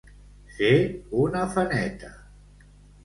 Ser 0.53 0.71
un 1.25 1.37
afaneta. 1.43 2.11